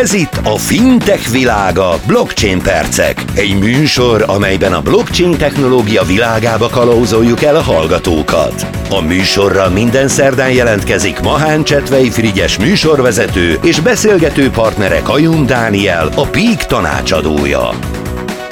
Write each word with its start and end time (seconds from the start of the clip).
Ez 0.00 0.12
itt 0.12 0.40
a 0.44 0.56
Fintech 0.56 1.30
világa, 1.30 1.94
Blockchain 2.06 2.62
Percek. 2.62 3.24
Egy 3.34 3.58
műsor, 3.58 4.24
amelyben 4.26 4.72
a 4.72 4.80
blockchain 4.80 5.36
technológia 5.36 6.02
világába 6.02 6.68
kalauzoljuk 6.68 7.42
el 7.42 7.56
a 7.56 7.62
hallgatókat. 7.62 8.66
A 8.90 9.00
műsorra 9.00 9.70
minden 9.70 10.08
szerdán 10.08 10.52
jelentkezik 10.52 11.20
Mahán 11.20 11.64
Csetvei 11.64 12.10
Frigyes 12.10 12.58
műsorvezető 12.58 13.58
és 13.62 13.80
beszélgető 13.80 14.50
partnere 14.50 15.00
Kajun 15.02 15.46
Dániel, 15.46 16.08
a 16.16 16.26
Peak 16.26 16.66
tanácsadója. 16.66 17.68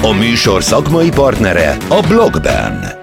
A 0.03 0.13
műsor 0.13 0.63
szakmai 0.63 1.09
partnere 1.09 1.77
a 1.89 2.01
Blockben. 2.09 3.00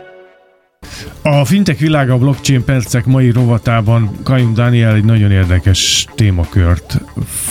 A 1.29 1.45
fintek 1.45 1.79
világa 1.79 2.17
blockchain 2.17 2.63
percek 2.63 3.05
mai 3.05 3.31
rovatában 3.31 4.11
Kajum 4.23 4.53
Daniel 4.53 4.93
egy 4.93 5.03
nagyon 5.03 5.31
érdekes 5.31 6.07
témakört 6.15 7.01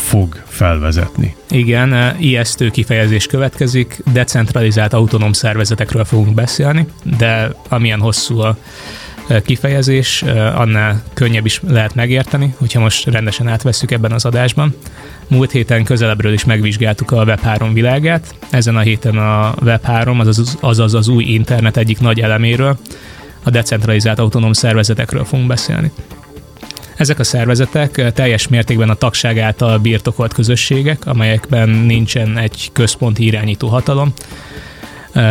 fog 0.08 0.42
felvezetni. 0.46 1.36
Igen, 1.50 1.92
e, 1.92 2.16
ijesztő 2.18 2.68
kifejezés 2.68 3.26
következik, 3.26 4.02
decentralizált 4.12 4.92
autonóm 4.92 5.32
szervezetekről 5.32 6.04
fogunk 6.04 6.34
beszélni, 6.34 6.86
de 7.18 7.54
amilyen 7.68 8.00
hosszú 8.00 8.38
a 8.38 8.56
e, 9.28 9.42
kifejezés, 9.42 10.22
e, 10.22 10.58
annál 10.58 11.02
könnyebb 11.14 11.46
is 11.46 11.60
lehet 11.68 11.94
megérteni, 11.94 12.54
hogyha 12.58 12.80
most 12.80 13.06
rendesen 13.06 13.48
átveszük 13.48 13.90
ebben 13.90 14.12
az 14.12 14.24
adásban. 14.24 14.74
Múlt 15.28 15.50
héten 15.50 15.84
közelebbről 15.84 16.32
is 16.32 16.44
megvizsgáltuk 16.44 17.10
a 17.10 17.24
Web3 17.24 17.70
világát, 17.72 18.34
ezen 18.50 18.76
a 18.76 18.80
héten 18.80 19.16
a 19.16 19.54
Web3, 19.54 20.18
azaz, 20.18 20.56
azaz 20.60 20.94
az 20.94 21.08
új 21.08 21.24
internet 21.24 21.76
egyik 21.76 22.00
nagy 22.00 22.20
eleméről, 22.20 22.78
a 23.46 23.50
decentralizált 23.50 24.18
autonóm 24.18 24.52
szervezetekről 24.52 25.24
fogunk 25.24 25.48
beszélni. 25.48 25.90
Ezek 26.96 27.18
a 27.18 27.24
szervezetek 27.24 28.12
teljes 28.12 28.48
mértékben 28.48 28.88
a 28.90 28.94
tagság 28.94 29.38
által 29.38 29.78
birtokolt 29.78 30.32
közösségek, 30.32 31.06
amelyekben 31.06 31.68
nincsen 31.68 32.38
egy 32.38 32.70
központi 32.72 33.24
irányító 33.24 33.68
hatalom, 33.68 34.12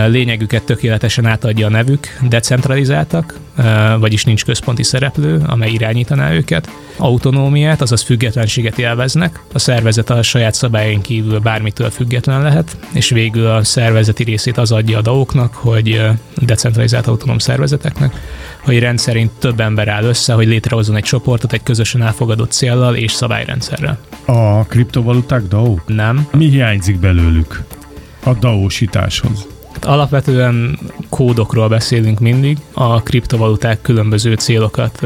lényegüket 0.08 0.64
tökéletesen 0.64 1.26
átadja 1.26 1.68
a 1.68 1.70
nevük, 1.70 2.08
decentralizáltak, 2.30 3.40
vagyis 4.00 4.24
nincs 4.24 4.46
központi 4.46 4.84
szereplő, 4.84 5.42
amely 5.48 5.72
irányítaná 5.72 6.32
őket. 6.32 6.70
Autonómiát, 6.98 7.82
azaz 7.82 8.02
függetlenséget 8.02 8.80
élveznek, 8.80 9.40
a 9.54 9.60
szervezet 9.60 10.10
a 10.10 10.22
saját 10.22 10.54
szabályain 10.54 11.02
kívül 11.02 11.40
bármitől 11.40 11.90
független 11.90 12.42
lehet, 12.42 12.78
és 12.94 13.10
végül 13.10 13.48
a 13.48 13.64
szervezeti 13.64 14.24
részét 14.24 14.58
az 14.58 14.72
adja 14.72 14.98
a 14.98 15.02
DAO-knak, 15.02 15.54
hogy 15.54 16.02
decentralizált 16.36 17.08
autonóm 17.08 17.38
szervezeteknek, 17.38 18.14
hogy 18.60 18.80
rendszerint 18.80 19.32
több 19.40 19.60
ember 19.60 19.88
áll 19.88 20.04
össze, 20.04 20.34
hogy 20.34 20.48
létrehozzon 20.48 20.96
egy 20.96 21.04
csoportot 21.04 21.54
egy 21.54 21.64
közösen 21.64 22.02
elfogadott 22.02 22.52
céllal 22.52 22.96
és 22.96 23.12
szabályrendszerrel. 23.12 24.00
A 24.26 24.64
kriptovaluták 24.64 25.42
DAO? 25.42 25.76
Nem. 25.86 26.28
Mi 26.32 26.50
hiányzik 26.50 27.00
belőlük 27.00 27.64
a 28.24 28.34
DAO-sításhoz? 28.34 29.48
Alapvetően 29.86 30.80
kódokról 31.10 31.68
beszélünk 31.68 32.20
mindig, 32.20 32.58
a 32.74 33.02
kriptovaluták 33.02 33.82
különböző 33.82 34.34
célokat 34.34 35.00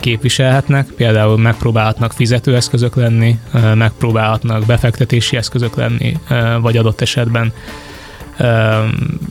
képviselhetnek, 0.00 0.86
például 0.86 1.38
megpróbálhatnak 1.38 2.12
fizetőeszközök 2.12 2.94
lenni, 2.94 3.38
megpróbálhatnak 3.74 4.66
befektetési 4.66 5.36
eszközök 5.36 5.76
lenni, 5.76 6.18
vagy 6.60 6.76
adott 6.76 7.00
esetben 7.00 7.52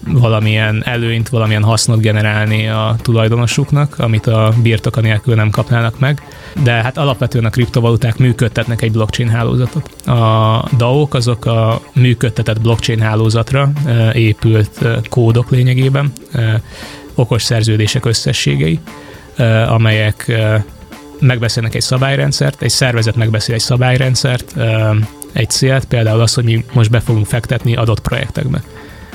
valamilyen 0.07 0.81
előnyt, 0.85 1.29
valamilyen 1.29 1.63
hasznot 1.63 1.99
generálni 1.99 2.67
a 2.67 2.95
tulajdonosuknak, 3.01 3.95
amit 3.99 4.27
a 4.27 4.53
birtoka 4.61 5.01
nélkül 5.01 5.35
nem 5.35 5.49
kapnának 5.49 5.99
meg. 5.99 6.21
De 6.63 6.71
hát 6.71 6.97
alapvetően 6.97 7.45
a 7.45 7.49
kriptovaluták 7.49 8.17
működtetnek 8.17 8.81
egy 8.81 8.91
blockchain 8.91 9.29
hálózatot. 9.29 10.07
A 10.07 10.65
DAO-k 10.77 11.13
azok 11.13 11.45
a 11.45 11.81
működtetett 11.93 12.61
blockchain 12.61 12.99
hálózatra 12.99 13.71
épült 14.13 14.85
kódok 15.09 15.49
lényegében, 15.49 16.11
okos 17.15 17.43
szerződések 17.43 18.05
összességei, 18.05 18.79
amelyek 19.67 20.31
megbeszélnek 21.19 21.75
egy 21.75 21.81
szabályrendszert, 21.81 22.61
egy 22.61 22.69
szervezet 22.69 23.15
megbeszél 23.15 23.55
egy 23.55 23.61
szabályrendszert, 23.61 24.55
egy 25.31 25.49
célt, 25.49 25.85
például 25.85 26.21
az, 26.21 26.33
hogy 26.33 26.43
mi 26.43 26.65
most 26.73 26.89
be 26.89 26.99
fogunk 26.99 27.25
fektetni 27.25 27.75
adott 27.75 28.01
projektekbe 28.01 28.63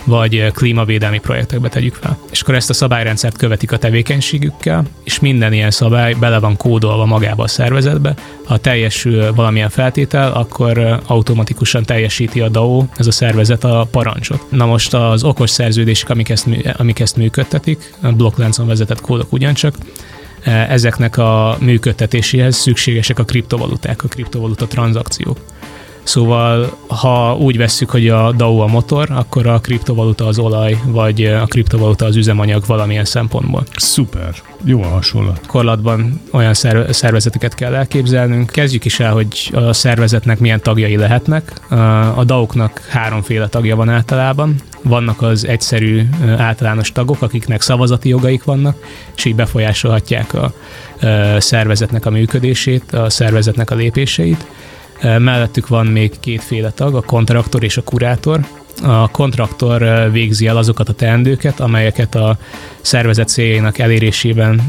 vagy 0.08 0.52
klímavédelmi 0.52 1.18
projektekbe 1.18 1.68
tegyük 1.68 1.94
fel. 1.94 2.18
És 2.30 2.40
akkor 2.40 2.54
ezt 2.54 2.70
a 2.70 2.74
szabályrendszert 2.74 3.36
követik 3.36 3.72
a 3.72 3.78
tevékenységükkel, 3.78 4.84
és 5.04 5.20
minden 5.20 5.52
ilyen 5.52 5.70
szabály 5.70 6.14
bele 6.14 6.38
van 6.38 6.56
kódolva 6.56 7.06
magába 7.06 7.42
a 7.42 7.48
szervezetbe. 7.48 8.14
Ha 8.44 8.56
teljesül 8.56 9.34
valamilyen 9.34 9.68
feltétel, 9.68 10.32
akkor 10.32 11.00
automatikusan 11.06 11.84
teljesíti 11.84 12.40
a 12.40 12.48
DAO, 12.48 12.84
ez 12.96 13.06
a 13.06 13.12
szervezet 13.12 13.64
a 13.64 13.88
parancsot. 13.90 14.50
Na 14.50 14.66
most 14.66 14.94
az 14.94 15.24
okos 15.24 15.50
szerződések, 15.50 16.10
amik 16.10 16.28
ezt, 16.28 16.46
amik 16.76 17.00
ezt 17.00 17.16
működtetik, 17.16 17.94
a 18.02 18.12
blokkláncon 18.12 18.66
vezetett 18.66 19.00
kódok 19.00 19.32
ugyancsak, 19.32 19.74
ezeknek 20.44 21.18
a 21.18 21.56
működtetéséhez 21.60 22.56
szükségesek 22.56 23.18
a 23.18 23.24
kriptovaluták, 23.24 24.04
a 24.04 24.08
kriptovaluta 24.08 24.66
tranzakciók. 24.66 25.38
Szóval, 26.08 26.76
ha 26.86 27.36
úgy 27.36 27.56
vesszük, 27.56 27.90
hogy 27.90 28.08
a 28.08 28.32
DAO 28.32 28.58
a 28.58 28.66
motor, 28.66 29.10
akkor 29.10 29.46
a 29.46 29.58
kriptovaluta 29.58 30.26
az 30.26 30.38
olaj, 30.38 30.78
vagy 30.86 31.24
a 31.24 31.46
kriptovaluta 31.46 32.04
az 32.04 32.16
üzemanyag 32.16 32.62
valamilyen 32.66 33.04
szempontból. 33.04 33.64
Szuper, 33.76 34.34
jó 34.64 34.82
a 34.82 34.88
hasonlat. 34.88 35.46
Korlatban 35.46 36.20
olyan 36.32 36.54
szervezeteket 36.90 37.54
kell 37.54 37.74
elképzelnünk. 37.74 38.50
Kezdjük 38.50 38.84
is 38.84 39.00
el, 39.00 39.12
hogy 39.12 39.50
a 39.52 39.72
szervezetnek 39.72 40.38
milyen 40.38 40.60
tagjai 40.60 40.96
lehetnek. 40.96 41.52
A 42.14 42.24
DAO-knak 42.24 42.86
háromféle 42.88 43.48
tagja 43.48 43.76
van 43.76 43.88
általában. 43.88 44.54
Vannak 44.82 45.22
az 45.22 45.46
egyszerű 45.46 46.08
általános 46.36 46.92
tagok, 46.92 47.22
akiknek 47.22 47.60
szavazati 47.60 48.08
jogaik 48.08 48.44
vannak, 48.44 48.76
és 49.16 49.24
így 49.24 49.34
befolyásolhatják 49.34 50.34
a 50.34 50.52
szervezetnek 51.38 52.06
a 52.06 52.10
működését, 52.10 52.92
a 52.92 53.10
szervezetnek 53.10 53.70
a 53.70 53.74
lépéseit 53.74 54.46
Mellettük 55.02 55.68
van 55.68 55.86
még 55.86 56.12
kétféle 56.20 56.70
tag, 56.70 56.94
a 56.94 57.00
kontraktor 57.00 57.64
és 57.64 57.76
a 57.76 57.82
kurátor. 57.82 58.40
A 58.82 59.08
kontraktor 59.08 60.08
végzi 60.12 60.46
el 60.46 60.56
azokat 60.56 60.88
a 60.88 60.92
teendőket, 60.92 61.60
amelyeket 61.60 62.14
a 62.14 62.38
szervezet 62.80 63.28
céljainak 63.28 63.78
elérésében 63.78 64.62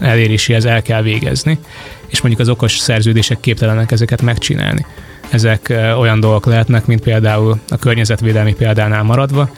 eléréséhez 0.00 0.64
el 0.64 0.82
kell 0.82 1.02
végezni, 1.02 1.58
és 2.06 2.20
mondjuk 2.20 2.42
az 2.42 2.48
okos 2.48 2.78
szerződések 2.78 3.40
képtelenek 3.40 3.90
ezeket 3.90 4.22
megcsinálni. 4.22 4.86
Ezek 5.30 5.74
olyan 5.98 6.20
dolgok 6.20 6.46
lehetnek, 6.46 6.86
mint 6.86 7.00
például 7.00 7.58
a 7.68 7.76
környezetvédelmi 7.76 8.54
példánál 8.54 9.02
maradva, 9.02 9.50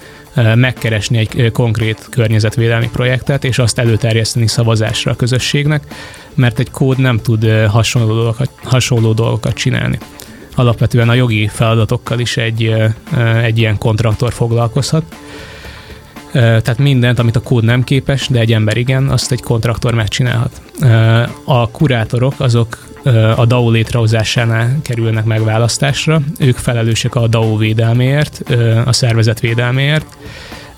megkeresni 0.54 1.18
egy 1.18 1.50
konkrét 1.52 2.06
környezetvédelmi 2.10 2.88
projektet, 2.92 3.44
és 3.44 3.58
azt 3.58 3.78
előterjeszteni 3.78 4.46
szavazásra 4.46 5.10
a 5.12 5.16
közösségnek, 5.16 5.84
mert 6.34 6.58
egy 6.58 6.70
kód 6.70 6.98
nem 6.98 7.18
tud 7.18 7.66
hasonló 7.68 8.14
dolgokat, 8.14 8.50
hasonló 8.62 9.12
dolgokat 9.12 9.54
csinálni. 9.54 9.98
Alapvetően 10.54 11.08
a 11.08 11.14
jogi 11.14 11.48
feladatokkal 11.48 12.18
is 12.18 12.36
egy, 12.36 12.74
egy 13.42 13.58
ilyen 13.58 13.78
kontraktor 13.78 14.32
foglalkozhat. 14.32 15.02
Tehát 16.32 16.78
mindent, 16.78 17.18
amit 17.18 17.36
a 17.36 17.40
kód 17.40 17.64
nem 17.64 17.84
képes, 17.84 18.28
de 18.28 18.38
egy 18.38 18.52
ember 18.52 18.76
igen, 18.76 19.08
azt 19.08 19.32
egy 19.32 19.40
kontraktor 19.40 19.94
megcsinálhat. 19.94 20.60
A 21.44 21.70
kurátorok 21.70 22.34
azok 22.36 22.88
a 23.36 23.46
DAO 23.46 23.70
létrehozásánál 23.70 24.78
kerülnek 24.82 25.24
megválasztásra. 25.24 26.20
Ők 26.38 26.56
felelősek 26.56 27.14
a 27.14 27.26
DAO 27.26 27.56
védelméért, 27.56 28.42
a 28.84 28.92
szervezet 28.92 29.40
védelméért. 29.40 30.06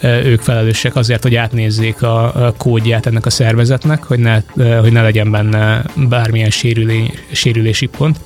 Ők 0.03 0.41
felelősek 0.41 0.97
azért, 0.97 1.23
hogy 1.23 1.35
átnézzék 1.35 2.03
a 2.03 2.55
kódját 2.57 3.07
ennek 3.07 3.27
a 3.27 3.31
szervezetnek, 3.31 4.03
hogy 4.03 4.19
ne, 4.19 4.41
hogy 4.81 4.93
ne 4.93 5.03
legyen 5.03 5.31
benne 5.31 5.85
bármilyen 6.09 6.51
sérülé, 6.51 7.11
sérülési 7.33 7.87
pont 7.87 8.19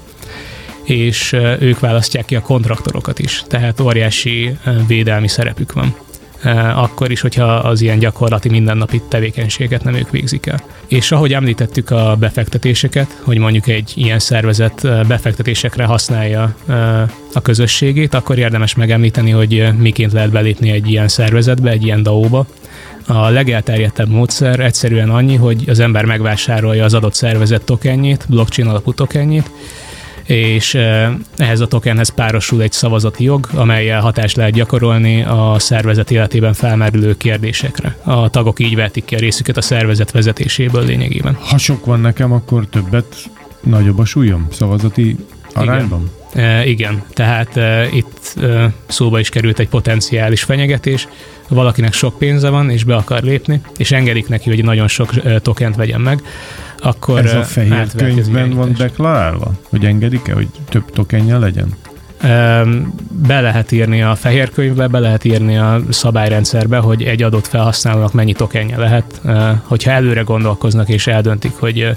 és 0.82 1.32
ők 1.60 1.80
választják 1.80 2.24
ki 2.24 2.36
a 2.36 2.40
kontraktorokat 2.40 3.18
is, 3.18 3.42
tehát 3.46 3.80
óriási 3.80 4.56
védelmi 4.86 5.28
szerepük 5.28 5.72
van. 5.72 5.94
Eh, 6.42 6.82
akkor 6.82 7.10
is, 7.10 7.20
hogyha 7.20 7.44
az 7.44 7.80
ilyen 7.80 7.98
gyakorlati 7.98 8.48
mindennapi 8.48 9.02
tevékenységet 9.08 9.84
nem 9.84 9.94
ők 9.94 10.10
végzik 10.10 10.46
el. 10.46 10.62
És 10.86 11.12
ahogy 11.12 11.32
említettük 11.32 11.90
a 11.90 12.16
befektetéseket, 12.18 13.20
hogy 13.22 13.38
mondjuk 13.38 13.66
egy 13.66 13.92
ilyen 13.94 14.18
szervezet 14.18 14.84
eh, 14.84 15.04
befektetésekre 15.04 15.84
használja 15.84 16.54
eh, 16.66 17.02
a 17.32 17.40
közösségét, 17.42 18.14
akkor 18.14 18.38
érdemes 18.38 18.74
megemlíteni, 18.74 19.30
hogy 19.30 19.68
miként 19.78 20.12
lehet 20.12 20.30
belépni 20.30 20.70
egy 20.70 20.90
ilyen 20.90 21.08
szervezetbe, 21.08 21.70
egy 21.70 21.84
ilyen 21.84 22.02
DAO-ba. 22.02 22.46
A 23.06 23.28
legelterjedtebb 23.28 24.08
módszer 24.08 24.60
egyszerűen 24.60 25.10
annyi, 25.10 25.36
hogy 25.36 25.64
az 25.68 25.80
ember 25.80 26.04
megvásárolja 26.04 26.84
az 26.84 26.94
adott 26.94 27.14
szervezet 27.14 27.62
tokenjét, 27.62 28.24
blockchain 28.28 28.68
alapú 28.68 28.92
tokenjét, 28.92 29.50
és 30.26 30.74
ehhez 31.36 31.60
a 31.60 31.66
tokenhez 31.66 32.08
párosul 32.08 32.62
egy 32.62 32.72
szavazati 32.72 33.24
jog, 33.24 33.48
amelyel 33.54 34.00
hatást 34.00 34.36
lehet 34.36 34.52
gyakorolni 34.52 35.22
a 35.22 35.54
szervezet 35.58 36.10
életében 36.10 36.52
felmerülő 36.52 37.16
kérdésekre. 37.16 37.96
A 38.02 38.30
tagok 38.30 38.60
így 38.60 38.74
vetik 38.74 39.04
ki 39.04 39.14
a 39.14 39.18
részüket 39.18 39.56
a 39.56 39.62
szervezet 39.62 40.10
vezetéséből 40.10 40.84
lényegében. 40.84 41.34
Ha 41.34 41.58
sok 41.58 41.84
van 41.84 42.00
nekem, 42.00 42.32
akkor 42.32 42.66
többet 42.66 43.30
nagyobb 43.60 43.98
a 43.98 44.04
súlyom 44.04 44.46
szavazati 44.50 45.16
arányban? 45.52 46.10
E, 46.34 46.66
igen, 46.66 47.02
tehát 47.12 47.56
e, 47.56 47.88
itt 47.92 48.34
e, 48.42 48.72
szóba 48.86 49.18
is 49.18 49.28
került 49.28 49.58
egy 49.58 49.68
potenciális 49.68 50.42
fenyegetés. 50.42 51.08
Valakinek 51.48 51.92
sok 51.92 52.18
pénze 52.18 52.48
van, 52.48 52.70
és 52.70 52.84
be 52.84 52.96
akar 52.96 53.22
lépni, 53.22 53.60
és 53.76 53.92
engedik 53.92 54.28
neki, 54.28 54.48
hogy 54.48 54.64
nagyon 54.64 54.88
sok 54.88 55.24
e, 55.24 55.38
tokent 55.38 55.76
vegyen 55.76 56.00
meg, 56.00 56.22
akkor 56.82 57.18
Ez 57.18 57.34
a 57.34 57.42
fehér 57.42 57.86
könyvben 57.96 58.50
van 58.50 58.74
deklarálva? 58.78 59.52
Hogy 59.68 59.84
engedik-e, 59.84 60.34
hogy 60.34 60.48
több 60.68 60.90
tokenja 60.90 61.38
legyen? 61.38 61.74
Be 63.26 63.40
lehet 63.40 63.72
írni 63.72 64.02
a 64.02 64.14
fehér 64.14 64.50
könyvbe, 64.50 64.86
be 64.86 64.98
lehet 64.98 65.24
írni 65.24 65.58
a 65.58 65.80
szabályrendszerbe, 65.88 66.78
hogy 66.78 67.02
egy 67.02 67.22
adott 67.22 67.46
felhasználónak 67.46 68.12
mennyi 68.12 68.32
tokenje 68.32 68.78
lehet. 68.78 69.20
Hogyha 69.62 69.90
előre 69.90 70.20
gondolkoznak 70.20 70.88
és 70.88 71.06
eldöntik, 71.06 71.52
hogy 71.58 71.96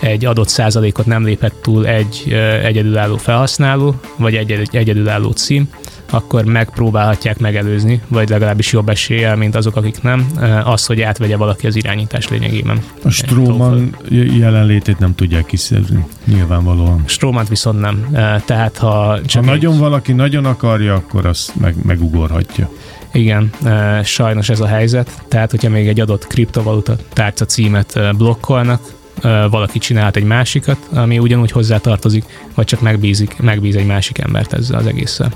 egy 0.00 0.24
adott 0.24 0.48
százalékot 0.48 1.06
nem 1.06 1.24
lépett 1.24 1.54
túl 1.62 1.86
egy 1.86 2.32
egyedülálló 2.62 3.16
felhasználó, 3.16 3.94
vagy 4.16 4.34
egy 4.34 4.68
egyedülálló 4.72 5.30
cím, 5.30 5.68
akkor 6.14 6.44
megpróbálhatják 6.44 7.38
megelőzni, 7.38 8.00
vagy 8.08 8.28
legalábbis 8.28 8.72
jobb 8.72 8.88
eséllyel, 8.88 9.36
mint 9.36 9.54
azok, 9.54 9.76
akik 9.76 10.02
nem, 10.02 10.26
az, 10.64 10.86
hogy 10.86 11.00
átvegye 11.00 11.36
valaki 11.36 11.66
az 11.66 11.76
irányítás 11.76 12.28
lényegében. 12.28 12.82
A 13.04 13.10
Stroman 13.10 13.96
jelenlétét 14.10 14.98
nem 14.98 15.14
tudják 15.14 15.46
kiszedni, 15.46 16.04
nyilvánvalóan. 16.24 17.02
Stromant 17.06 17.48
viszont 17.48 17.80
nem. 17.80 18.08
Tehát 18.44 18.76
ha 18.76 19.18
csak 19.26 19.44
ha 19.44 19.52
egy... 19.52 19.56
nagyon 19.60 19.78
valaki 19.78 20.12
nagyon 20.12 20.44
akarja, 20.44 20.94
akkor 20.94 21.26
azt 21.26 21.56
meg, 21.60 21.74
megugorhatja. 21.82 22.70
Igen, 23.12 23.50
sajnos 24.04 24.48
ez 24.48 24.60
a 24.60 24.66
helyzet. 24.66 25.22
Tehát, 25.28 25.50
hogyha 25.50 25.68
még 25.68 25.88
egy 25.88 26.00
adott 26.00 26.26
kriptovaluta 26.26 26.96
tárca 27.12 27.44
címet 27.44 28.16
blokkolnak, 28.16 28.80
valaki 29.50 29.78
csinált 29.78 30.16
egy 30.16 30.24
másikat, 30.24 30.78
ami 30.92 31.18
ugyanúgy 31.18 31.50
hozzá 31.50 31.78
tartozik, 31.78 32.24
vagy 32.54 32.66
csak 32.66 32.80
megbízik, 32.80 33.36
megbíz 33.38 33.76
egy 33.76 33.86
másik 33.86 34.18
embert 34.18 34.52
ezzel 34.52 34.78
az 34.78 34.86
egésszel. 34.86 35.32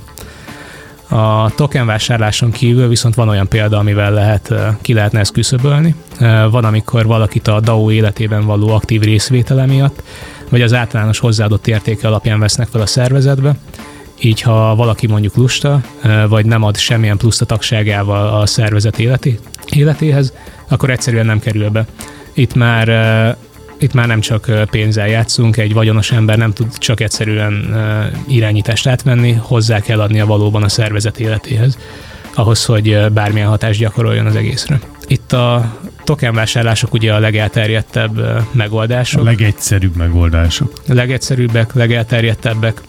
A 1.09 1.51
token 1.55 1.87
vásárláson 1.87 2.51
kívül 2.51 2.89
viszont 2.89 3.15
van 3.15 3.29
olyan 3.29 3.49
példa, 3.49 3.79
amivel 3.79 4.13
lehet, 4.13 4.55
ki 4.81 4.93
lehetne 4.93 5.19
ezt 5.19 5.33
küszöbölni. 5.33 5.95
Van, 6.51 6.65
amikor 6.65 7.07
valakit 7.07 7.49
a 7.49 7.61
DAO 7.61 7.91
életében 7.91 8.47
való 8.47 8.69
aktív 8.69 9.03
részvétele 9.03 9.67
miatt, 9.67 10.03
vagy 10.49 10.63
az 10.63 10.75
általános 10.75 11.19
hozzáadott 11.19 11.67
értéke 11.67 12.09
alapján 12.09 12.41
vesznek 12.41 12.69
fel 12.69 12.81
a 12.81 12.87
szervezetbe, 12.87 13.57
így 14.21 14.41
ha 14.41 14.75
valaki 14.75 15.07
mondjuk 15.07 15.37
lusta, 15.37 15.81
vagy 16.29 16.47
nem 16.47 16.63
ad 16.63 16.77
semmilyen 16.77 17.17
pluszt 17.17 17.41
a 17.41 17.47
tagságával 17.47 18.41
a 18.41 18.47
szervezet 18.47 18.99
életi, 18.99 19.39
életéhez, 19.69 20.33
akkor 20.69 20.91
egyszerűen 20.91 21.27
nem 21.27 21.41
kerül 21.41 21.71
be. 21.71 21.87
Itt 22.33 22.55
már 22.55 22.89
itt 23.79 23.93
már 23.93 24.07
nem 24.07 24.21
csak 24.21 24.51
pénzzel 24.71 25.09
játszunk, 25.09 25.57
egy 25.57 25.73
vagyonos 25.73 26.13
ember 26.13 26.39
nem 26.39 26.53
tud 26.53 26.79
csak 26.79 27.01
egyszerűen 27.01 27.77
irányítást 28.29 28.87
átvenni, 28.87 29.33
hozzá 29.33 29.81
kell 29.81 30.01
adnia 30.01 30.27
valóban 30.27 30.63
a 30.63 30.69
szervezet 30.69 31.21
életéhez, 31.21 31.79
ahhoz, 32.35 32.65
hogy 32.65 33.13
bármilyen 33.13 33.49
hatást 33.49 33.79
gyakoroljon 33.79 34.27
az 34.27 34.37
egészre. 34.37 34.81
Itt 35.07 35.33
a 35.33 35.77
token 36.05 36.35
vásárlások 36.35 36.93
ugye 36.93 37.15
a 37.15 37.19
legelterjedtebb 37.19 38.45
megoldások. 38.53 39.21
A 39.21 39.25
legegyszerűbb 39.25 39.97
megoldások. 39.97 40.73
A 40.89 40.95
legegyszerűbbek, 40.95 41.75
legelterjedtebbek, 41.75 42.83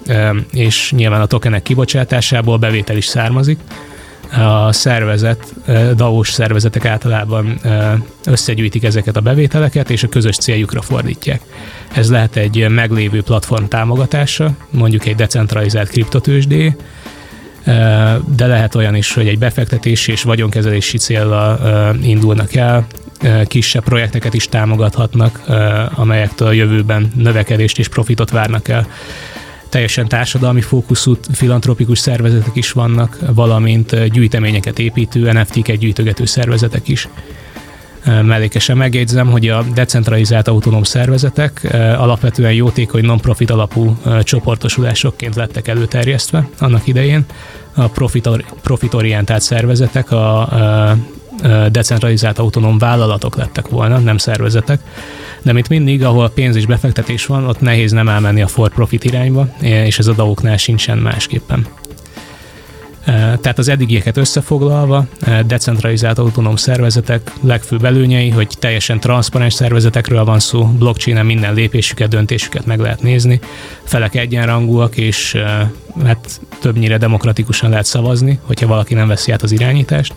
és 0.52 0.92
nyilván 0.92 1.22
a 1.22 1.26
tokenek 1.26 1.64
kibocsátásából 1.64 2.58
bevétel 2.58 2.98
is 2.98 3.06
származik 3.06 3.60
a 4.32 4.72
szervezet, 4.72 5.54
DAO-s 5.96 6.32
szervezetek 6.32 6.86
általában 6.86 7.60
összegyűjtik 8.26 8.84
ezeket 8.84 9.16
a 9.16 9.22
bevételeket, 9.22 9.90
és 9.90 10.04
a 10.04 10.10
közös 10.10 10.36
céljukra 10.36 10.82
fordítják. 10.82 11.42
Ez 11.94 12.10
lehet 12.10 12.36
egy 12.36 12.70
meglévő 12.70 13.22
platform 13.22 13.66
támogatása, 13.66 14.52
mondjuk 14.70 15.06
egy 15.06 15.16
decentralizált 15.16 15.90
kriptotősdé, 15.90 16.76
de 18.36 18.48
lehet 18.48 18.76
olyan 18.76 18.96
is, 18.96 19.14
hogy 19.14 19.28
egy 19.28 19.40
befektetési 19.40 20.12
és 20.12 20.24
vagyonkezelési 20.24 20.98
célra 20.98 21.60
indulnak 22.02 22.56
el, 22.56 22.86
kisebb 23.46 23.84
projekteket 23.84 24.34
is 24.34 24.48
támogathatnak, 24.48 25.42
amelyektől 25.96 26.48
a 26.48 26.52
jövőben 26.52 27.12
növekedést 27.16 27.80
és 27.80 27.88
profitot 27.88 28.30
várnak 28.30 28.68
el 28.68 28.88
teljesen 29.70 30.08
társadalmi 30.08 30.62
fókuszú 30.62 31.18
filantropikus 31.32 32.00
szervezetek 32.00 32.56
is 32.56 32.72
vannak, 32.72 33.18
valamint 33.34 34.10
gyűjteményeket 34.10 34.80
építő, 34.80 35.32
NFT-ket 35.32 35.78
gyűjtögető 35.78 36.26
szervezetek 36.26 36.88
is. 36.88 37.08
Mellékesen 38.22 38.78
megjegyzem, 38.78 39.28
hogy 39.28 39.48
a 39.48 39.64
decentralizált 39.74 40.48
autonóm 40.48 40.84
szervezetek 40.84 41.68
alapvetően 41.98 42.54
jótékony 42.54 43.06
non-profit 43.06 43.50
alapú 43.50 43.98
csoportosulásokként 44.22 45.36
lettek 45.36 45.68
előterjesztve 45.68 46.50
annak 46.60 46.88
idején. 46.88 47.26
A 47.76 47.88
profitorientált 48.62 49.42
szervezetek 49.42 50.12
a 50.12 50.50
decentralizált 51.72 52.40
autonóm 52.40 52.78
vállalatok 52.78 53.36
lettek 53.36 53.68
volna, 53.68 53.98
nem 53.98 54.18
szervezetek. 54.18 54.80
De 55.42 55.54
mint 55.54 55.70
mindig, 55.70 56.04
ahol 56.04 56.30
pénz 56.30 56.56
és 56.56 56.66
befektetés 56.66 57.26
van, 57.26 57.48
ott 57.48 57.62
nehéz 57.62 57.92
nem 57.92 58.10
elmenni 58.10 58.42
a 58.42 58.48
for 58.48 58.70
profit 58.70 59.04
irányba, 59.04 59.48
és 59.62 60.00
ez 60.00 60.08
a 60.08 60.14
DAO-knál 60.14 60.58
sincsen 60.58 60.98
másképpen. 60.98 61.68
Tehát 63.16 63.58
az 63.58 63.68
eddigieket 63.68 64.18
összefoglalva, 64.18 65.06
decentralizált 65.46 66.18
autonóm 66.18 66.56
szervezetek 66.56 67.32
legfőbb 67.42 67.86
előnyei, 67.86 68.30
hogy 68.30 68.48
teljesen 68.60 69.00
transzparens 69.00 69.54
szervezetekről 69.54 70.24
van 70.24 70.40
szó, 70.40 70.66
blockchain 70.66 71.26
minden 71.26 71.54
lépésüket, 71.54 72.10
döntésüket 72.10 72.66
meg 72.66 72.80
lehet 72.80 73.02
nézni, 73.02 73.40
felek 73.84 74.16
egyenrangúak, 74.16 74.98
és 74.98 75.38
hát 76.06 76.42
többnyire 76.62 76.98
demokratikusan 76.98 77.70
lehet 77.70 77.86
szavazni, 77.86 78.40
hogyha 78.44 78.68
valaki 78.68 78.94
nem 78.94 79.08
veszi 79.08 79.32
át 79.32 79.42
az 79.42 79.52
irányítást. 79.52 80.14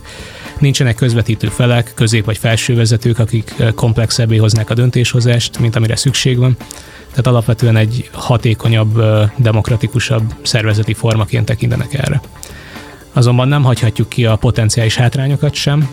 Nincsenek 0.58 0.94
közvetítő 0.94 1.48
felek, 1.48 1.92
közép- 1.94 2.24
vagy 2.24 2.38
felső 2.38 2.74
vezetők, 2.74 3.18
akik 3.18 3.54
komplexebbé 3.74 4.36
hoznák 4.36 4.70
a 4.70 4.74
döntéshozást, 4.74 5.58
mint 5.58 5.76
amire 5.76 5.96
szükség 5.96 6.38
van. 6.38 6.56
Tehát 7.10 7.26
alapvetően 7.26 7.76
egy 7.76 8.10
hatékonyabb, 8.12 9.02
demokratikusabb 9.36 10.34
szervezeti 10.42 10.94
formaként 10.94 11.44
tekintenek 11.44 11.94
erre. 11.94 12.20
Azonban 13.12 13.48
nem 13.48 13.62
hagyhatjuk 13.62 14.08
ki 14.08 14.24
a 14.24 14.36
potenciális 14.36 14.96
hátrányokat 14.96 15.54
sem. 15.54 15.88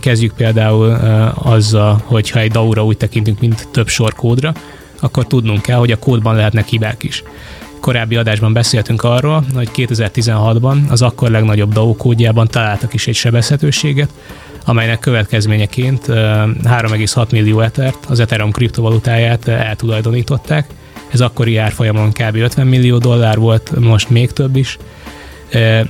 Kezdjük 0.00 0.32
például 0.32 0.90
azzal, 1.34 2.02
hogy 2.04 2.30
ha 2.30 2.38
egy 2.38 2.50
DAO-ra 2.50 2.84
úgy 2.84 2.96
tekintünk, 2.96 3.40
mint 3.40 3.68
több 3.70 3.88
sor 3.88 4.14
kódra, 4.14 4.54
akkor 5.00 5.26
tudnunk 5.26 5.62
kell, 5.62 5.78
hogy 5.78 5.90
a 5.90 5.98
kódban 5.98 6.34
lehetnek 6.34 6.66
hibák 6.66 7.02
is. 7.02 7.22
Korábbi 7.80 8.16
adásban 8.16 8.52
beszéltünk 8.52 9.02
arról, 9.02 9.44
hogy 9.54 9.70
2016-ban 9.74 10.88
az 10.88 11.02
akkor 11.02 11.30
legnagyobb 11.30 11.72
DAO 11.72 11.94
kódjában 11.94 12.48
találtak 12.48 12.94
is 12.94 13.06
egy 13.06 13.14
sebezhetőséget, 13.14 14.10
amelynek 14.64 14.98
következményeként 14.98 16.06
3,6 16.06 17.30
millió 17.32 17.60
etert, 17.60 18.06
az 18.08 18.20
Ethereum 18.20 18.50
kriptovalutáját 18.50 19.48
eltulajdonították. 19.48 20.66
Ez 21.12 21.20
akkori 21.20 21.56
árfolyamon 21.56 22.12
kb. 22.12 22.36
50 22.36 22.66
millió 22.66 22.98
dollár 22.98 23.38
volt, 23.38 23.80
most 23.80 24.10
még 24.10 24.32
több 24.32 24.56
is, 24.56 24.78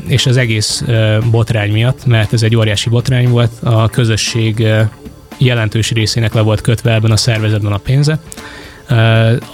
és 0.07 0.27
az 0.27 0.37
egész 0.37 0.85
botrány 1.31 1.73
miatt, 1.73 2.07
mert 2.07 2.33
ez 2.33 2.43
egy 2.43 2.57
óriási 2.57 2.89
botrány 2.89 3.29
volt, 3.29 3.51
a 3.63 3.89
közösség 3.89 4.67
jelentős 5.39 5.91
részének 5.91 6.35
le 6.35 6.41
volt 6.41 6.61
kötve 6.61 6.95
ebben 6.95 7.11
a 7.11 7.17
szervezetben 7.17 7.73
a 7.73 7.79
pénze, 7.79 8.19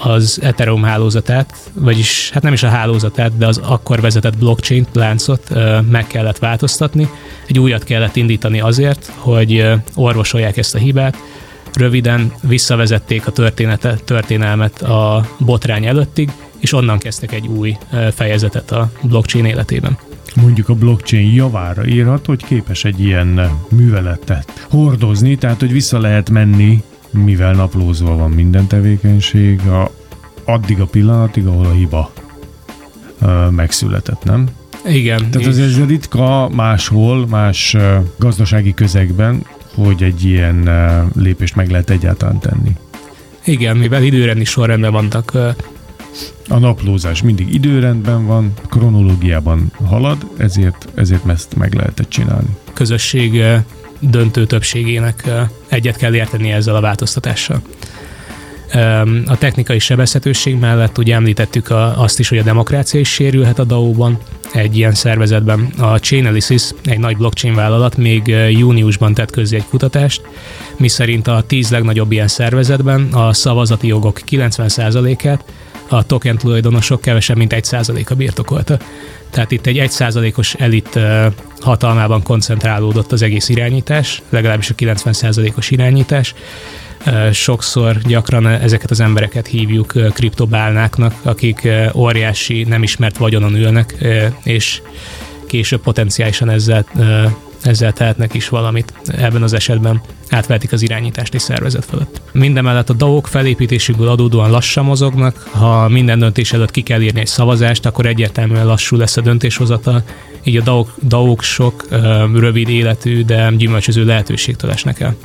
az 0.03 0.38
Ethereum 0.43 0.83
hálózatát, 0.83 1.55
vagyis 1.73 2.31
hát 2.33 2.43
nem 2.43 2.53
is 2.53 2.62
a 2.62 2.69
hálózatát, 2.69 3.37
de 3.37 3.47
az 3.47 3.61
akkor 3.65 4.00
vezetett 4.00 4.38
blockchain 4.38 4.87
láncot 4.93 5.53
meg 5.91 6.07
kellett 6.07 6.38
változtatni. 6.38 7.09
Egy 7.47 7.59
újat 7.59 7.85
kellett 7.85 8.17
indítani 8.17 8.61
azért, 8.61 9.12
hogy 9.17 9.67
orvosolják 9.95 10.57
ezt 10.57 10.75
a 10.75 10.79
hibát. 10.79 11.17
Röviden 11.75 12.33
visszavezették 12.41 13.27
a 13.27 13.31
történetet, 13.31 14.05
történelmet 14.05 14.83
a 14.83 15.27
botrány 15.38 15.87
előttig, 15.87 16.31
és 16.69 16.75
onnan 16.75 16.99
kezdtek 16.99 17.33
egy 17.33 17.47
új 17.47 17.77
fejezetet 18.15 18.71
a 18.71 18.91
blockchain 19.03 19.45
életében 19.45 19.99
mondjuk 20.35 20.69
a 20.69 20.75
blockchain 20.75 21.35
javára 21.35 21.87
írhat, 21.87 22.27
hogy 22.27 22.45
képes 22.45 22.85
egy 22.85 23.01
ilyen 23.01 23.51
műveletet 23.69 24.67
hordozni, 24.71 25.37
tehát 25.37 25.61
hogy 25.61 25.73
vissza 25.73 25.99
lehet 25.99 26.31
menni, 26.31 26.83
mivel 27.11 27.53
naplózva 27.53 28.17
van 28.17 28.31
minden 28.31 28.67
tevékenység, 28.67 29.61
a, 29.61 29.91
addig 30.45 30.81
a 30.81 30.85
pillanatig, 30.85 31.47
ahol 31.47 31.67
a 31.67 31.73
hiba 31.73 32.13
ö, 33.21 33.49
megszületett, 33.51 34.25
nem? 34.25 34.49
Igen. 34.87 35.31
Tehát 35.31 35.49
az 35.49 35.59
ez 35.59 35.87
ritka 35.87 36.49
máshol, 36.49 37.27
más 37.27 37.77
gazdasági 38.19 38.75
közegben, 38.75 39.45
hogy 39.75 40.03
egy 40.03 40.25
ilyen 40.25 40.71
lépést 41.15 41.55
meg 41.55 41.71
lehet 41.71 41.91
egyáltalán 41.91 42.39
tenni. 42.39 42.71
Igen, 43.45 43.77
mivel 43.77 44.03
időrendi 44.03 44.45
sorrendben 44.45 44.93
vannak 44.93 45.33
a 46.49 46.59
naplózás 46.59 47.23
mindig 47.23 47.55
időrendben 47.55 48.27
van, 48.27 48.53
kronológiában 48.69 49.73
halad, 49.85 50.17
ezért, 50.37 50.88
ezért 50.95 51.29
ezt 51.29 51.57
meg 51.57 51.75
lehetett 51.75 52.09
csinálni. 52.09 52.49
Közösség 52.73 53.43
döntő 54.00 54.47
többségének 54.47 55.31
egyet 55.69 55.97
kell 55.97 56.15
érteni 56.15 56.50
ezzel 56.50 56.77
a 56.77 56.81
változtatással. 56.81 57.62
A 59.27 59.38
technikai 59.38 59.79
sebezhetőség 59.79 60.59
mellett 60.59 60.99
ugye 60.99 61.15
említettük 61.15 61.71
a, 61.71 62.03
azt 62.03 62.19
is, 62.19 62.29
hogy 62.29 62.38
a 62.38 62.43
demokrácia 62.43 63.00
is 63.00 63.09
sérülhet 63.09 63.59
a 63.59 63.65
DAO-ban 63.65 64.19
egy 64.53 64.77
ilyen 64.77 64.95
szervezetben. 64.95 65.73
A 65.79 65.99
Chainalysis, 65.99 66.71
egy 66.85 66.99
nagy 66.99 67.17
blockchain 67.17 67.55
vállalat 67.55 67.97
még 67.97 68.27
júniusban 68.50 69.15
tett 69.15 69.31
közé 69.31 69.57
egy 69.57 69.67
kutatást, 69.69 70.23
miszerint 70.77 71.27
a 71.27 71.45
tíz 71.47 71.71
legnagyobb 71.71 72.12
ilyen 72.12 72.29
szervezetben 72.29 73.09
a 73.12 73.33
szavazati 73.33 73.87
jogok 73.87 74.21
90%-át 74.31 75.45
a 75.88 76.07
token 76.07 76.38
tulajdonosok 76.38 77.00
kevesebb, 77.00 77.37
mint 77.37 77.54
1%-a 77.57 78.14
birtokolta. 78.14 78.78
Tehát 79.30 79.50
itt 79.50 79.66
egy 79.66 79.80
1%-os 79.83 80.54
elit 80.54 80.99
hatalmában 81.61 82.23
koncentrálódott 82.23 83.12
az 83.12 83.23
egész 83.23 83.49
irányítás, 83.49 84.23
legalábbis 84.28 84.71
a 84.71 84.75
90%-os 84.75 85.71
irányítás. 85.71 86.35
Sokszor 87.33 87.99
gyakran 87.99 88.47
ezeket 88.47 88.90
az 88.90 89.00
embereket 89.00 89.47
hívjuk 89.47 89.92
kriptobálnáknak, 90.14 91.14
akik 91.23 91.68
óriási, 91.95 92.64
nem 92.64 92.83
ismert 92.83 93.16
vagyonon 93.16 93.54
ülnek, 93.54 93.95
és 94.42 94.83
később 95.47 95.80
potenciálisan 95.80 96.50
ezzel 96.50 96.87
ezzel 97.62 97.93
tehetnek 97.93 98.35
is 98.35 98.49
valamit. 98.49 98.93
Ebben 99.07 99.43
az 99.43 99.53
esetben 99.53 100.00
átvehetik 100.31 100.73
az 100.73 100.83
irányítást 100.83 101.35
egy 101.35 101.41
szervezet 101.41 101.85
fölött. 101.85 102.21
Mindemellett 102.33 102.91
a 102.91 102.93
DAO-k 102.93 103.27
felépítésükből 103.27 104.09
adódóan 104.09 104.50
lassan 104.50 104.85
mozognak, 104.85 105.49
ha 105.50 105.88
minden 105.88 106.19
döntés 106.19 106.53
előtt 106.53 106.71
ki 106.71 106.83
kell 106.83 107.00
írni 107.00 107.21
egy 107.21 107.27
szavazást, 107.27 107.87
akkor 107.87 108.07
egyértelműen 108.07 108.67
lassú 108.67 108.97
lesz 108.97 109.17
a 109.17 109.21
döntéshozatal, 109.21 110.03
így 110.43 110.57
a 110.57 110.62
DAO-k, 110.62 110.88
DAO-k 111.03 111.43
sok 111.43 111.88
rövid 112.35 112.69
életű, 112.69 113.25
de 113.25 113.50
gyümölcsöző 113.57 114.05
lehetőségtől 114.05 114.71
esnek 114.71 115.00
el. 115.00 115.17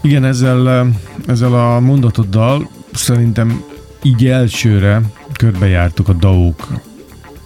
Igen, 0.00 0.24
ezzel, 0.24 0.92
ezzel 1.26 1.54
a 1.54 1.80
mondatoddal 1.80 2.70
szerintem 2.92 3.64
így 4.02 4.26
elsőre 4.26 5.02
körbejártuk 5.38 6.08
a 6.08 6.12
DAO-k 6.12 6.66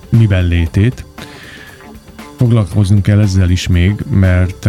miben 0.09 0.47
létét, 0.47 1.05
foglalkoznunk 2.41 3.03
kell 3.03 3.21
ezzel 3.21 3.51
is 3.51 3.67
még, 3.67 4.05
mert 4.11 4.69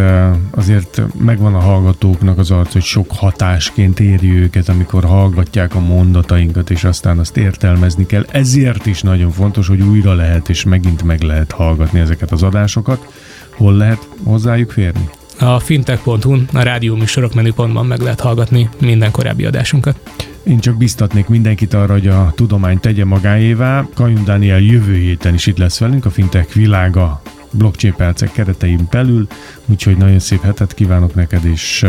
azért 0.50 1.02
megvan 1.18 1.54
a 1.54 1.60
hallgatóknak 1.60 2.38
az 2.38 2.50
arc, 2.50 2.72
hogy 2.72 2.82
sok 2.82 3.10
hatásként 3.10 4.00
éri 4.00 4.30
őket, 4.30 4.68
amikor 4.68 5.04
hallgatják 5.04 5.74
a 5.74 5.80
mondatainkat, 5.80 6.70
és 6.70 6.84
aztán 6.84 7.18
azt 7.18 7.36
értelmezni 7.36 8.06
kell. 8.06 8.26
Ezért 8.30 8.86
is 8.86 9.02
nagyon 9.02 9.30
fontos, 9.30 9.68
hogy 9.68 9.80
újra 9.80 10.14
lehet 10.14 10.48
és 10.48 10.64
megint 10.64 11.02
meg 11.02 11.22
lehet 11.22 11.52
hallgatni 11.52 12.00
ezeket 12.00 12.32
az 12.32 12.42
adásokat. 12.42 13.12
Hol 13.50 13.76
lehet 13.76 14.08
hozzájuk 14.24 14.70
férni? 14.70 15.08
A 15.38 15.58
fintech.hu-n, 15.58 16.48
a 16.52 16.62
rádió 16.62 16.96
műsorok 16.96 17.34
menüpontban 17.34 17.86
meg 17.86 18.00
lehet 18.00 18.20
hallgatni 18.20 18.68
minden 18.80 19.10
korábbi 19.10 19.44
adásunkat. 19.44 19.98
Én 20.42 20.58
csak 20.58 20.76
biztatnék 20.76 21.26
mindenkit 21.26 21.74
arra, 21.74 21.92
hogy 21.92 22.06
a 22.06 22.32
tudomány 22.34 22.80
tegye 22.80 23.04
magáévá. 23.04 23.86
Kajun 23.94 24.24
Daniel 24.24 24.60
jövő 24.60 24.94
héten 24.94 25.34
is 25.34 25.46
itt 25.46 25.58
lesz 25.58 25.78
velünk, 25.78 26.04
a 26.04 26.10
fintech 26.10 26.54
világa 26.54 27.22
blockchain 27.52 27.94
percek 27.94 28.32
keretein 28.32 28.86
belül, 28.90 29.26
úgyhogy 29.66 29.96
nagyon 29.96 30.18
szép 30.18 30.42
hetet 30.42 30.74
kívánok 30.74 31.14
neked, 31.14 31.44
és 31.44 31.86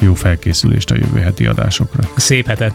jó 0.00 0.14
felkészülést 0.14 0.90
a 0.90 0.94
jövő 0.94 1.20
heti 1.20 1.46
adásokra. 1.46 2.08
Szép 2.16 2.46
hetet! 2.46 2.74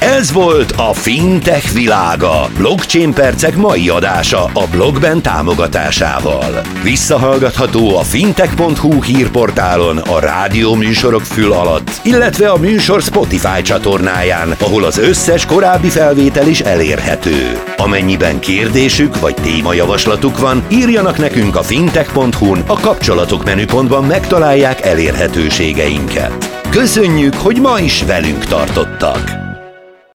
Ez 0.00 0.32
volt 0.32 0.72
a 0.76 0.92
Fintech 0.92 1.72
világa. 1.72 2.48
Blockchain 2.56 3.12
percek 3.12 3.56
mai 3.56 3.88
adása 3.88 4.44
a 4.44 4.66
blogben 4.70 5.22
támogatásával. 5.22 6.60
Visszahallgatható 6.82 7.96
a 7.96 8.02
fintech.hu 8.02 9.02
hírportálon, 9.02 9.98
a 9.98 10.20
rádió 10.20 10.74
műsorok 10.74 11.22
fül 11.22 11.52
alatt, 11.52 12.00
illetve 12.02 12.50
a 12.50 12.56
műsor 12.56 13.02
Spotify 13.02 13.62
csatornáján, 13.62 14.54
ahol 14.58 14.84
az 14.84 14.98
összes 14.98 15.46
korábbi 15.46 15.88
felvétel 15.88 16.48
is 16.48 16.60
elérhető. 16.60 17.62
Amennyiben 17.76 18.38
kérdésük 18.38 19.20
vagy 19.20 19.34
témajavaslatuk 19.34 20.38
van, 20.38 20.62
írjanak 20.68 21.18
nekünk 21.18 21.56
a 21.56 21.62
fintech.hu-n, 21.66 22.62
a 22.66 22.80
kapcsolatok 22.80 23.44
menüpontban 23.44 24.04
megtalálják 24.04 24.80
elérhetőségeinket. 24.80 26.60
Köszönjük, 26.70 27.34
hogy 27.34 27.60
ma 27.60 27.78
is 27.78 28.02
velünk 28.02 28.44
tartottak! 28.44 29.45